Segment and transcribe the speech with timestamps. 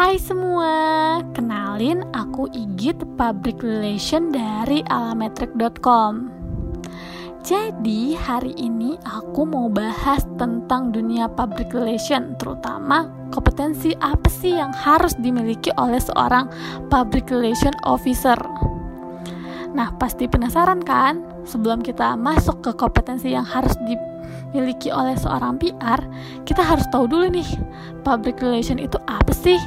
[0.00, 6.32] Hai semua, kenalin aku Igit Public Relation dari alametric.com
[7.44, 14.72] Jadi hari ini aku mau bahas tentang dunia public relation Terutama kompetensi apa sih yang
[14.72, 16.48] harus dimiliki oleh seorang
[16.88, 18.40] public relation officer
[19.76, 21.44] Nah pasti penasaran kan?
[21.44, 26.00] Sebelum kita masuk ke kompetensi yang harus dimiliki oleh seorang PR
[26.48, 27.52] Kita harus tahu dulu nih
[28.00, 29.60] Public relation itu apa sih?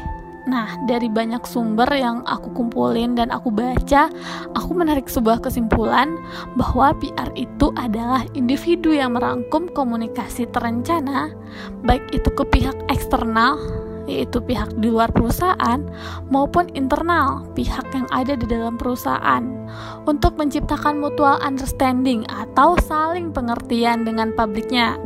[0.44, 4.12] Nah, dari banyak sumber yang aku kumpulin dan aku baca,
[4.52, 6.20] aku menarik sebuah kesimpulan
[6.60, 11.32] bahwa PR itu adalah individu yang merangkum komunikasi terencana,
[11.88, 13.56] baik itu ke pihak eksternal,
[14.04, 15.80] yaitu pihak di luar perusahaan,
[16.28, 19.48] maupun internal, pihak yang ada di dalam perusahaan,
[20.04, 25.00] untuk menciptakan mutual understanding atau saling pengertian dengan publiknya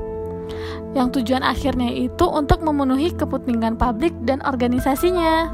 [0.96, 5.52] yang tujuan akhirnya itu untuk memenuhi kepentingan publik dan organisasinya.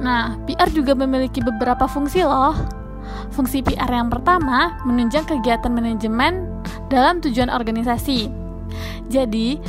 [0.00, 2.56] Nah, PR juga memiliki beberapa fungsi loh.
[3.30, 6.48] Fungsi PR yang pertama, menunjang kegiatan manajemen
[6.88, 8.32] dalam tujuan organisasi.
[9.12, 9.60] Jadi,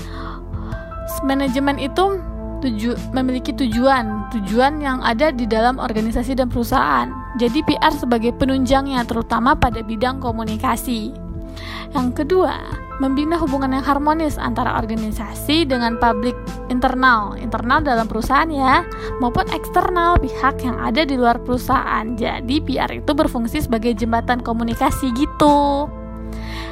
[1.28, 2.17] manajemen itu
[2.61, 7.09] tuju memiliki tujuan, tujuan yang ada di dalam organisasi dan perusahaan.
[7.42, 11.11] Jadi PR sebagai penunjangnya terutama pada bidang komunikasi.
[11.92, 12.55] Yang kedua,
[13.02, 16.38] membina hubungan yang harmonis antara organisasi dengan publik
[16.70, 18.86] internal, internal dalam perusahaan ya,
[19.18, 22.06] maupun eksternal pihak yang ada di luar perusahaan.
[22.14, 25.90] Jadi PR itu berfungsi sebagai jembatan komunikasi gitu.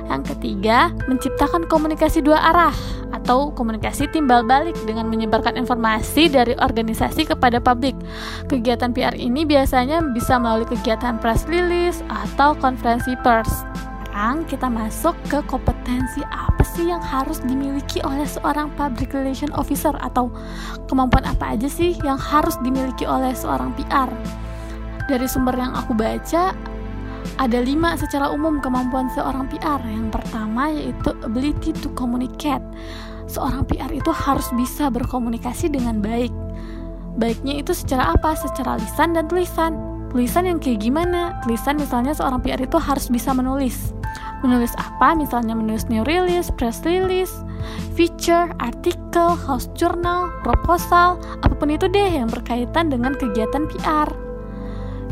[0.09, 2.73] Yang ketiga, menciptakan komunikasi dua arah
[3.13, 7.93] atau komunikasi timbal balik dengan menyebarkan informasi dari organisasi kepada publik.
[8.49, 13.68] Kegiatan PR ini biasanya bisa melalui kegiatan press release atau konferensi pers
[14.19, 19.95] sekarang kita masuk ke kompetensi apa sih yang harus dimiliki oleh seorang public relation officer
[19.95, 20.27] atau
[20.91, 24.11] kemampuan apa aja sih yang harus dimiliki oleh seorang PR.
[25.07, 26.51] Dari sumber yang aku baca,
[27.39, 29.79] ada lima secara umum kemampuan seorang PR.
[29.87, 32.59] Yang pertama yaitu ability to communicate.
[33.31, 36.35] Seorang PR itu harus bisa berkomunikasi dengan baik.
[37.15, 38.35] Baiknya itu secara apa?
[38.35, 39.79] Secara lisan dan tulisan.
[40.11, 41.39] Tulisan yang kayak gimana?
[41.47, 43.95] Tulisan misalnya seorang PR itu harus bisa menulis
[44.41, 47.33] menulis apa misalnya menulis new release, press release,
[47.93, 54.09] feature, artikel, house journal, proposal, apa pun itu deh yang berkaitan dengan kegiatan PR.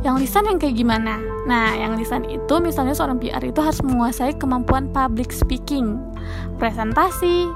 [0.05, 1.19] Yang lisan yang kayak gimana?
[1.49, 5.97] Nah, yang lisan itu misalnya seorang PR itu harus menguasai kemampuan public speaking,
[6.61, 7.49] presentasi,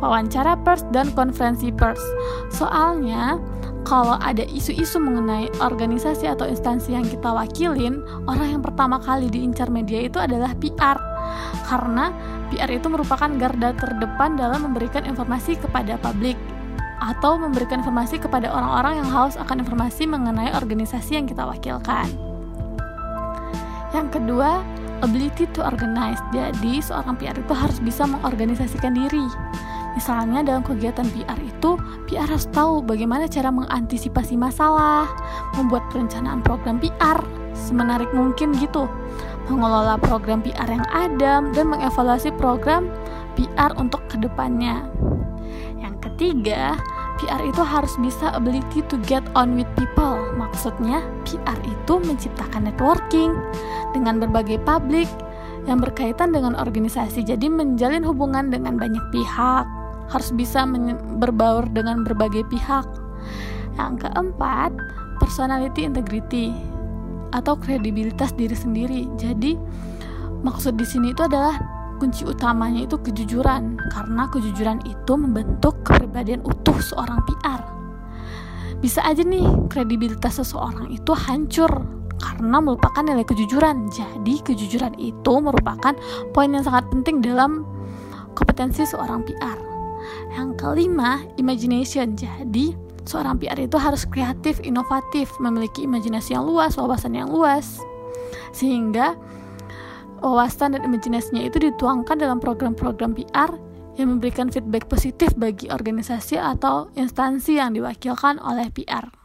[0.00, 2.00] wawancara pers dan konferensi pers.
[2.50, 3.36] Soalnya
[3.84, 9.68] kalau ada isu-isu mengenai organisasi atau instansi yang kita wakilin, orang yang pertama kali diincar
[9.68, 10.96] media itu adalah PR.
[11.64, 12.14] Karena
[12.52, 16.38] PR itu merupakan garda terdepan dalam memberikan informasi kepada publik
[17.02, 22.08] atau memberikan informasi kepada orang-orang yang haus akan informasi mengenai organisasi yang kita wakilkan.
[23.92, 24.64] Yang kedua,
[25.04, 26.18] ability to organize.
[26.32, 29.26] Jadi, seorang PR itu harus bisa mengorganisasikan diri
[29.94, 31.78] Misalnya dalam kegiatan PR itu,
[32.10, 35.06] PR harus tahu bagaimana cara mengantisipasi masalah,
[35.54, 37.22] membuat perencanaan program PR
[37.54, 38.90] semenarik mungkin gitu,
[39.52, 42.88] mengelola program PR yang ada, dan mengevaluasi program
[43.34, 44.86] PR untuk ke depannya.
[45.80, 46.78] Yang ketiga,
[47.20, 50.18] PR itu harus bisa ability to get on with people.
[50.34, 53.36] Maksudnya, PR itu menciptakan networking
[53.94, 55.06] dengan berbagai publik
[55.64, 57.24] yang berkaitan dengan organisasi.
[57.24, 59.64] Jadi menjalin hubungan dengan banyak pihak
[60.12, 60.68] harus bisa
[61.20, 62.84] berbaur dengan berbagai pihak.
[63.80, 64.70] Yang keempat,
[65.18, 66.52] personality integrity
[67.34, 69.10] atau kredibilitas diri sendiri.
[69.18, 69.58] Jadi,
[70.46, 71.58] maksud di sini itu adalah
[71.98, 77.60] kunci utamanya itu kejujuran karena kejujuran itu membentuk kepribadian utuh seorang PR.
[78.78, 81.70] Bisa aja nih kredibilitas seseorang itu hancur
[82.20, 83.88] karena melupakan nilai kejujuran.
[83.90, 85.96] Jadi kejujuran itu merupakan
[86.36, 87.64] poin yang sangat penting dalam
[88.36, 89.58] kompetensi seorang PR.
[90.36, 92.12] Yang kelima, imagination.
[92.12, 97.80] Jadi, seorang PR itu harus kreatif, inovatif, memiliki imajinasi yang luas, wawasan yang luas.
[98.52, 99.16] Sehingga
[100.24, 103.52] wawasan dan imajinasinya itu dituangkan dalam program-program PR
[103.94, 109.23] yang memberikan feedback positif bagi organisasi atau instansi yang diwakilkan oleh PR.